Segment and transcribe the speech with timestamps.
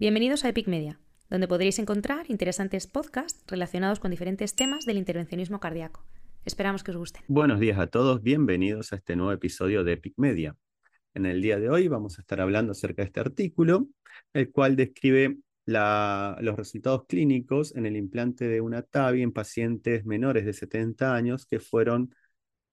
[0.00, 5.58] Bienvenidos a Epic Media, donde podréis encontrar interesantes podcasts relacionados con diferentes temas del intervencionismo
[5.58, 6.04] cardíaco.
[6.44, 7.24] Esperamos que os gusten.
[7.26, 10.56] Buenos días a todos, bienvenidos a este nuevo episodio de Epic Media.
[11.14, 13.88] En el día de hoy vamos a estar hablando acerca de este artículo,
[14.34, 20.46] el cual describe los resultados clínicos en el implante de una TAVI en pacientes menores
[20.46, 22.14] de 70 años que fueron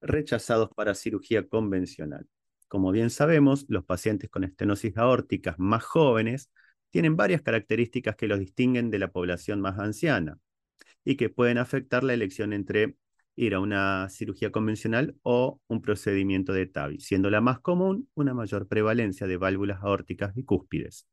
[0.00, 2.26] rechazados para cirugía convencional.
[2.66, 6.50] Como bien sabemos, los pacientes con estenosis aórticas más jóvenes
[6.90, 10.38] tienen varias características que los distinguen de la población más anciana
[11.04, 12.96] y que pueden afectar la elección entre
[13.36, 18.34] ir a una cirugía convencional o un procedimiento de TAVI, siendo la más común una
[18.34, 21.06] mayor prevalencia de válvulas aórticas bicúspides.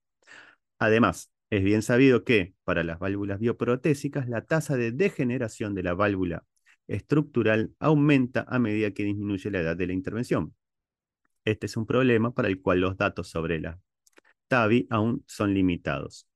[0.80, 5.94] Además, es bien sabido que para las válvulas bioprotésicas la tasa de degeneración de la
[5.94, 6.44] válvula
[6.88, 10.54] estructural aumenta a medida que disminuye la edad de la intervención.
[11.46, 13.80] Este es un problema para el cual los datos sobre la
[14.48, 16.28] TAVI aún son limitados.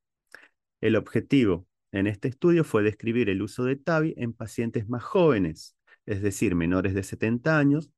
[0.82, 5.76] El objetivo en este estudio fue describir el uso de TAVI en pacientes más jóvenes,
[6.06, 7.92] es decir, menores de 70 años,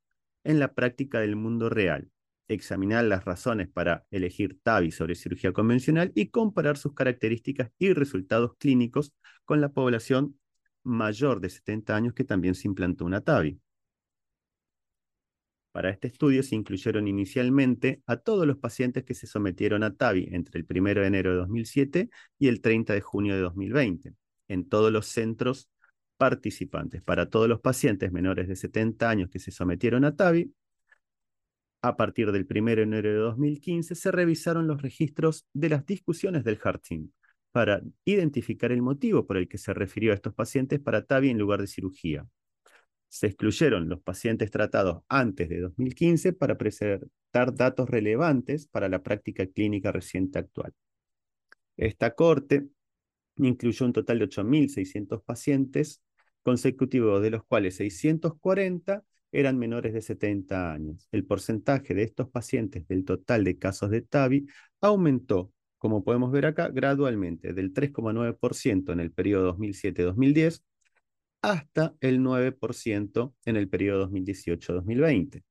[0.44, 2.10] en la práctica del mundo real,
[2.48, 8.56] examinar las razones para elegir TAVI sobre cirugía convencional y comparar sus características y resultados
[8.58, 9.14] clínicos
[9.46, 10.38] con la población
[10.84, 13.60] mayor de 70 años que también se implantó una TAVI.
[15.74, 20.30] Para este estudio se incluyeron inicialmente a todos los pacientes que se sometieron a TAVI
[20.32, 24.14] entre el 1 de enero de 2007 y el 30 de junio de 2020,
[24.50, 25.72] en todos los centros
[26.18, 27.02] participantes.
[27.02, 30.54] Para todos los pacientes menores de 70 años que se sometieron a TAVI,
[31.82, 36.44] a partir del 1 de enero de 2015 se revisaron los registros de las discusiones
[36.44, 37.10] del HART Team
[37.52, 41.40] para identificar el motivo por el que se refirió a estos pacientes para TAVI en
[41.40, 42.28] lugar de cirugía
[43.14, 49.46] se excluyeron los pacientes tratados antes de 2015 para presentar datos relevantes para la práctica
[49.46, 50.74] clínica reciente actual.
[51.78, 52.70] Esta corte
[53.36, 56.02] incluyó un total de 8.600 pacientes
[56.42, 61.08] consecutivos, de los cuales 640 eran menores de 70 años.
[61.12, 64.48] El porcentaje de estos pacientes del total de casos de TAVI
[64.82, 70.64] aumentó, como podemos ver acá, gradualmente, del 3,9% en el periodo 2007-2010
[71.44, 75.44] hasta el 9% en el periodo 2018-2020.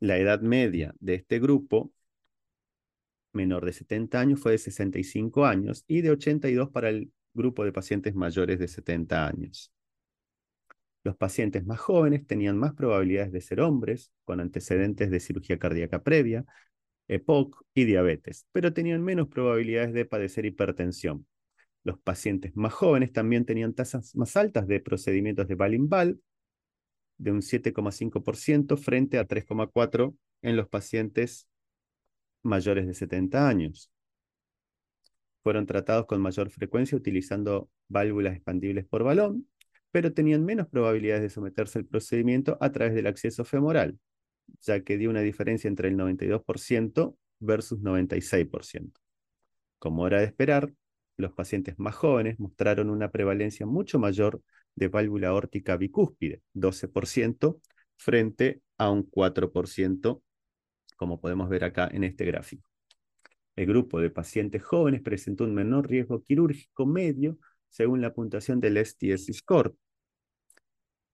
[0.00, 1.92] La edad media de este grupo
[3.32, 7.72] menor de 70 años fue de 65 años y de 82 para el grupo de
[7.72, 9.72] pacientes mayores de 70 años.
[11.04, 16.02] Los pacientes más jóvenes tenían más probabilidades de ser hombres, con antecedentes de cirugía cardíaca
[16.02, 16.44] previa,
[17.08, 21.26] EPOC y diabetes, pero tenían menos probabilidades de padecer hipertensión,
[21.88, 26.20] los pacientes más jóvenes también tenían tasas más altas de procedimientos de Balimbal,
[27.16, 31.48] de un 7,5% frente a 3,4% en los pacientes
[32.42, 33.90] mayores de 70 años.
[35.42, 39.48] Fueron tratados con mayor frecuencia utilizando válvulas expandibles por balón,
[39.90, 43.98] pero tenían menos probabilidades de someterse al procedimiento a través del acceso femoral,
[44.60, 48.92] ya que dio una diferencia entre el 92% versus 96%.
[49.78, 50.70] Como era de esperar,
[51.18, 54.40] los pacientes más jóvenes mostraron una prevalencia mucho mayor
[54.74, 57.60] de válvula aórtica bicúspide, 12%,
[57.96, 60.22] frente a un 4%,
[60.96, 62.70] como podemos ver acá en este gráfico.
[63.56, 68.76] El grupo de pacientes jóvenes presentó un menor riesgo quirúrgico medio según la puntuación del
[68.78, 69.74] STS score,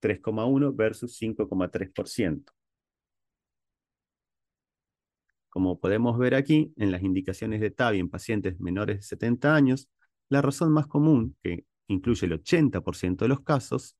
[0.02, 2.52] 3,1 versus 5,3%.
[5.48, 9.88] Como podemos ver aquí, en las indicaciones de TAVI en pacientes menores de 70 años,
[10.34, 13.96] la razón más común, que incluye el 80% de los casos,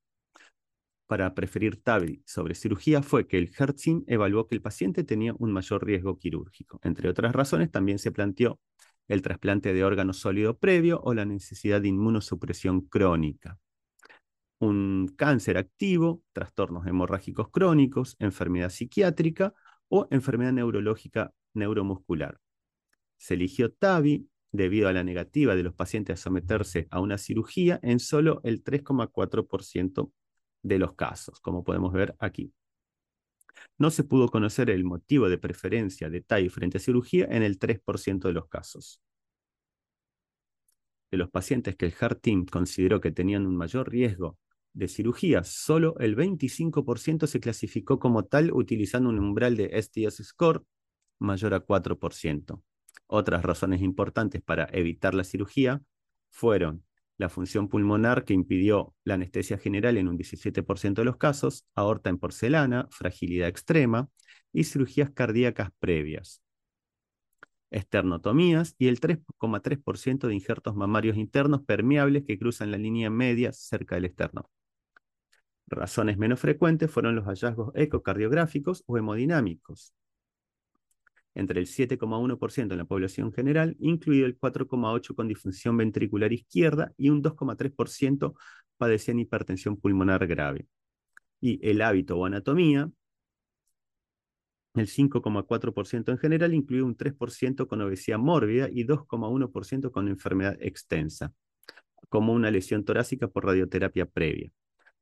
[1.07, 5.53] para preferir TAVI sobre cirugía fue que el Hertzin evaluó que el paciente tenía un
[5.53, 6.81] mayor riesgo quirúrgico.
[6.83, 8.59] Entre otras razones, también se planteó
[9.07, 13.59] el trasplante de órgano sólido previo o la necesidad de inmunosupresión crónica.
[14.59, 19.53] Un cáncer activo, trastornos hemorrágicos crónicos, enfermedad psiquiátrica
[19.89, 22.41] o enfermedad neurológica neuromuscular.
[23.19, 27.81] Se eligió TAVI debido a la negativa de los pacientes a someterse a una cirugía
[27.83, 30.13] en solo el 3,4%
[30.63, 32.53] de los casos, como podemos ver aquí.
[33.79, 37.59] No se pudo conocer el motivo de preferencia de TAVI frente a cirugía en el
[37.59, 39.01] 3% de los casos.
[41.11, 44.39] De los pacientes que el HART Team consideró que tenían un mayor riesgo
[44.73, 50.65] de cirugía, solo el 25% se clasificó como tal utilizando un umbral de STS score
[51.19, 52.63] mayor a 4%.
[53.07, 55.83] Otras razones importantes para evitar la cirugía
[56.31, 56.85] fueron
[57.17, 62.11] la función pulmonar que impidió la anestesia general en un 17% de los casos, aorta
[62.11, 64.09] en porcelana, fragilidad extrema
[64.53, 66.41] y cirugías cardíacas previas.
[67.71, 73.97] esternotomías y el 3,3% de injertos mamarios internos permeables que cruzan la línea media cerca
[73.97, 74.49] del esterno.
[75.67, 79.93] Razones menos frecuentes fueron los hallazgos ecocardiográficos o hemodinámicos,
[81.35, 87.09] entre el 7,1% en la población general, incluido el 4,8% con disfunción ventricular izquierda y
[87.09, 88.35] un 2,3%
[88.77, 90.67] padecían hipertensión pulmonar grave.
[91.41, 92.91] Y el hábito o anatomía,
[94.75, 101.33] el 5,4% en general, incluye un 3% con obesidad mórbida y 2,1% con enfermedad extensa,
[102.09, 104.51] como una lesión torácica por radioterapia previa.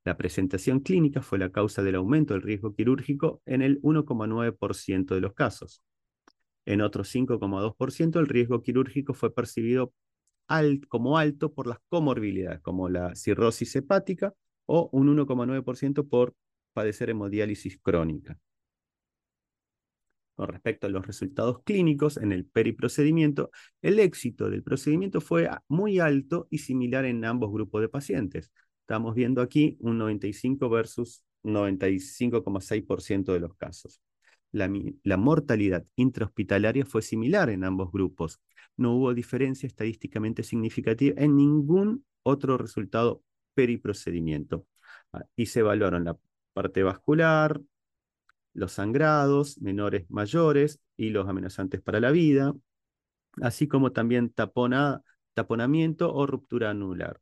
[0.04, 5.20] La presentación clínica fue la causa del aumento del riesgo quirúrgico en el 1,9% de
[5.20, 5.82] los casos.
[6.64, 9.92] En otro 5,2%, el riesgo quirúrgico fue percibido
[10.88, 14.34] como alto por las comorbilidades, como la cirrosis hepática,
[14.66, 16.34] o un 1,9% por
[16.72, 18.38] padecer hemodiálisis crónica.
[20.34, 23.50] Con respecto a los resultados clínicos en el periprocedimiento,
[23.82, 28.50] el éxito del procedimiento fue muy alto y similar en ambos grupos de pacientes.
[28.80, 34.00] Estamos viendo aquí un 95 versus 95,6% de los casos
[34.52, 38.40] la, mortalidad intrahospitalaria fue similar en ambos grupos.
[38.76, 43.22] No hubo diferencia estadísticamente significativa en ningún otro resultado
[43.54, 44.66] periprocedimiento.
[45.12, 46.18] Ah, y se evaluaron la
[46.52, 47.60] parte vascular,
[48.54, 52.54] los sangrados menores mayores y los amenazantes para la vida,
[53.40, 54.30] así como también
[55.34, 57.20] taponamiento o ruptura anular.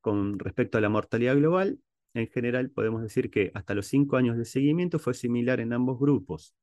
[0.00, 1.78] Con respecto a la mortalidad global,
[2.16, 5.98] en general podemos decir que hasta los cinco años de seguimiento fue similar en ambos
[5.98, 6.54] grupos.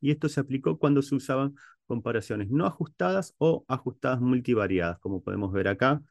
[0.00, 1.54] Y esto se aplicó cuando se usaban
[1.86, 6.02] comparaciones no ajustadas o ajustadas multivariadas, como podemos ver acá,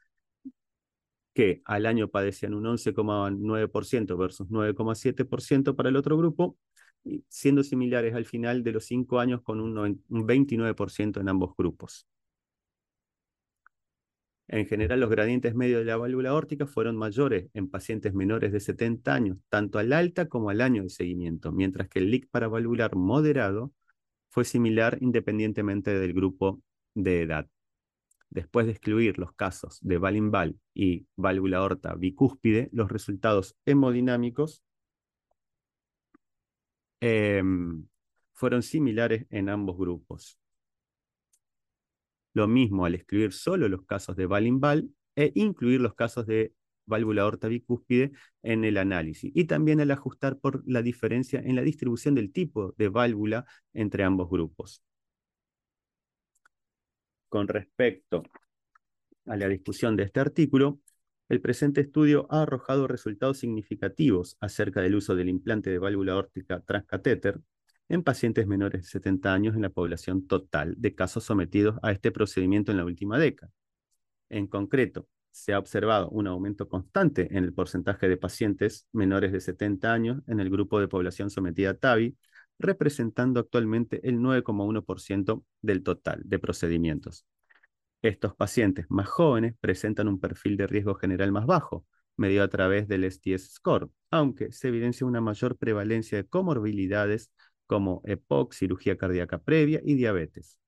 [1.34, 6.58] que al año padecían un 11,9% versus 9,7% para el otro grupo,
[7.28, 9.76] siendo similares al final de los cinco años con un
[10.10, 12.08] 29% en ambos grupos.
[14.54, 18.60] En general, los gradientes medios de la válvula aórtica fueron mayores en pacientes menores de
[18.60, 22.96] 70 años, tanto al alta como al año de seguimiento, mientras que el leak paravalvular
[22.96, 23.74] moderado
[24.30, 26.62] fue similar independientemente del grupo
[26.94, 27.48] de edad.
[28.30, 34.64] Después de excluir los casos de Valinval y válvula aorta bicúspide, los resultados hemodinámicos
[37.00, 37.88] em,
[38.34, 40.38] fueron similares en ambos grupos.
[42.34, 46.54] Lo mismo al excluir solo los casos de Balinval e incluir los casos de
[46.86, 49.32] válvula aorta bicúspide en el análisis.
[49.34, 54.04] Y también al ajustar por la diferencia en la distribución del tipo de válvula entre
[54.04, 54.84] ambos grupos.
[57.30, 58.24] Con respecto
[59.26, 60.80] a la discusión de este artículo,
[61.30, 66.60] el presente estudio ha arrojado resultados significativos acerca del uso del implante de válvula aórtica
[66.62, 67.40] transcatéter
[67.90, 72.12] en pacientes menores de 70 años en la población total de casos sometidos a este
[72.12, 73.52] procedimiento en la última década.
[74.30, 79.40] En concreto, se ha observado un aumento constante en el porcentaje de pacientes menores de
[79.40, 82.16] 70 años en el grupo de población sometida a TAVI,
[82.60, 87.26] representando actualmente el 9,1% del total de procedimientos.
[88.04, 91.86] Estos pacientes más jóvenes presentan un perfil de riesgo general más bajo,
[92.16, 97.32] medido a través del STS score, aunque se evidencia una mayor prevalencia de comorbilidades
[97.68, 100.60] como EPOC, cirugía cardíaca previa y diabetes.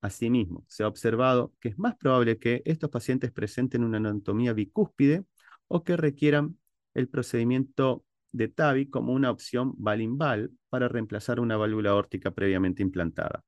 [0.00, 5.24] Asimismo, se ha observado que es más probable que estos pacientes presenten una anatomía bicúspide
[5.66, 6.58] o que requieran
[6.92, 13.44] el procedimiento de TAVI como una opción valinval para reemplazar una válvula aórtica previamente implantada.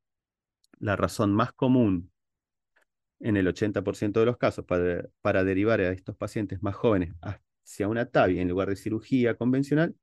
[0.78, 2.10] La razón más común
[3.20, 7.88] en el 80% de los casos para, para, derivar a estos pacientes más jóvenes hacia
[7.88, 9.94] una TAVI en lugar de cirugía convencional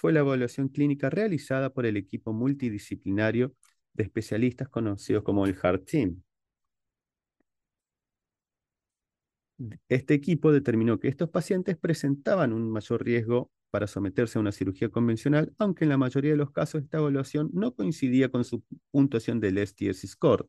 [0.00, 3.54] fue la evaluación clínica realizada por el equipo multidisciplinario
[3.92, 6.22] de especialistas conocidos como el HART Team.
[9.90, 14.88] Este equipo determinó que estos pacientes presentaban un mayor riesgo para someterse a una cirugía
[14.88, 19.38] convencional, aunque en la mayoría de los casos esta evaluación no coincidía con su puntuación
[19.38, 20.48] del STS score.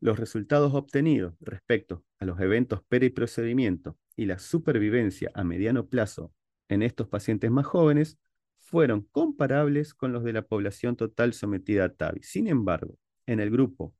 [0.00, 6.34] Los resultados obtenidos respecto a los eventos periprocedimiento y la supervivencia a mediano plazo
[6.68, 8.18] en estos pacientes más jóvenes
[8.58, 12.20] fueron comparables con los de la población total sometida a TAVI.
[12.22, 13.94] Sin embargo, en el grupo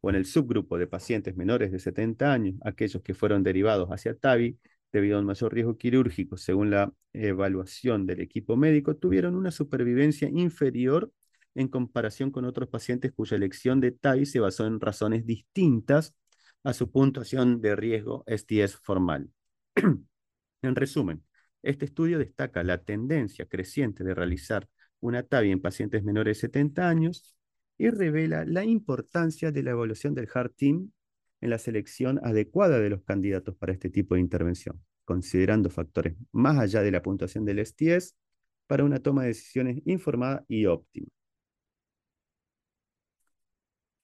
[0.00, 4.14] o en el subgrupo de pacientes menores de 70 años, aquellos que fueron derivados hacia
[4.16, 4.58] TAVI
[4.92, 10.28] debido a un mayor riesgo quirúrgico, según la evaluación del equipo médico, tuvieron una supervivencia
[10.28, 11.10] inferior
[11.54, 16.14] en comparación con otros pacientes cuya elección de TAVI se basó en razones distintas
[16.64, 19.30] a su puntuación de riesgo STS formal.
[20.62, 21.22] en resumen,
[21.66, 24.68] este estudio destaca la tendencia creciente de realizar
[25.00, 27.36] una TAVI en pacientes menores de 70 años
[27.76, 30.92] y revela la importancia de la evaluación del HART Team
[31.40, 36.56] en la selección adecuada de los candidatos para este tipo de intervención, considerando factores más
[36.58, 38.16] allá de la puntuación del STS
[38.68, 41.08] para una toma de decisiones informada y óptima.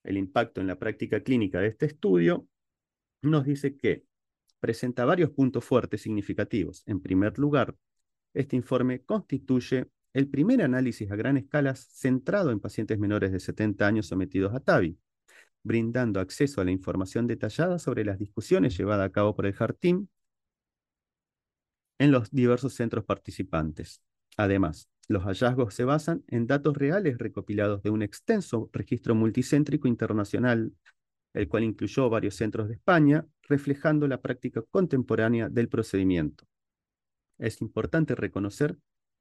[0.02, 2.46] El impacto en la práctica clínica de este estudio
[3.22, 4.04] nos dice que
[4.62, 6.84] presenta varios puntos fuertes significativos.
[6.86, 7.74] En primer lugar,
[8.32, 13.84] este informe constituye el primer análisis a gran escala centrado en pacientes menores de 70
[13.84, 14.96] años sometidos a TAVI,
[15.64, 19.80] brindando acceso a la información detallada sobre las discusiones llevadas a cabo por el HART
[19.80, 20.06] Team
[21.98, 24.00] en los diversos centros participantes.
[24.36, 30.72] Además, los hallazgos se basan en datos reales recopilados de un extenso registro multicéntrico internacional,
[31.34, 36.46] el cual incluyó varios centros de España, reflejando la práctica contemporánea del procedimiento.
[37.38, 38.78] Es importante reconocer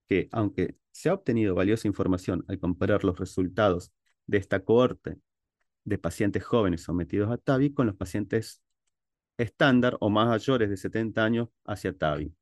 [0.07, 3.91] que, aunque se ha obtenido valiosa información al comparar los resultados
[4.27, 5.17] de esta cohorte
[5.83, 8.61] de pacientes jóvenes sometidos a TAVI con los pacientes
[9.37, 12.33] estándar o más mayores de 70 años hacia TAVI.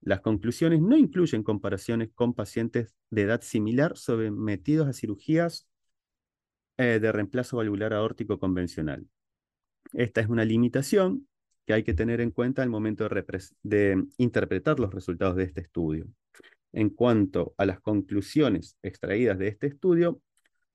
[0.00, 5.68] Las conclusiones no incluyen comparaciones con pacientes de edad similar sometidos a cirugías
[6.76, 9.06] eh, de reemplazo valvular aórtico convencional.
[9.92, 11.26] Esta es una limitación
[11.66, 13.08] que hay que tener en cuenta al momento
[13.62, 16.06] de, interpretar los resultados de este estudio.
[16.72, 20.20] En cuanto a las conclusiones extraídas de este estudio,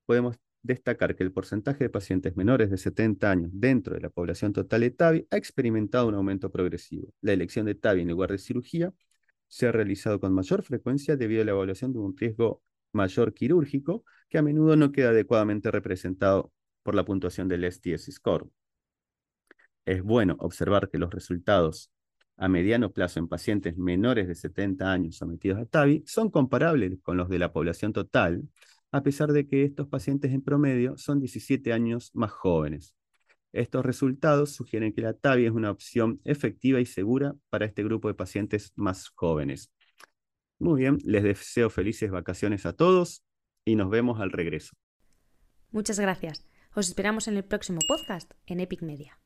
[0.06, 4.54] podemos destacar que el porcentaje de pacientes menores de 70 años dentro de la población
[4.54, 7.14] total de TAVI ha experimentado un aumento progresivo.
[7.22, 8.94] La elección de TAVI en lugar de cirugía
[9.48, 14.06] se ha realizado con mayor frecuencia debido a la evaluación de un riesgo mayor quirúrgico
[14.30, 16.52] que a menudo no queda adecuadamente representado
[16.84, 18.48] por la puntuación del STS score.
[19.86, 21.92] Es bueno observar que los resultados
[22.38, 27.18] a mediano plazo en pacientes menores de 70 años sometidos a TAVI son comparables con
[27.18, 28.44] los de la población total,
[28.92, 32.96] a pesar de que estos pacientes en promedio son 17 años más jóvenes.
[33.52, 38.08] Estos resultados sugieren que la TAVI es una opción efectiva y segura para este grupo
[38.08, 39.72] de pacientes más jóvenes.
[40.58, 43.24] Muy bien, les deseo felices vacaciones a todos
[43.64, 44.76] y nos vemos al regreso.
[45.72, 46.46] Muchas gracias.
[46.76, 49.23] Os esperamos en el próximo podcast en Epic Media.